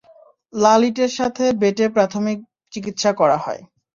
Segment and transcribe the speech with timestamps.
[0.53, 2.37] লাল ইটের সাথে বেটে প্রাথমিক
[2.73, 3.61] চিকিৎসা করা হয়।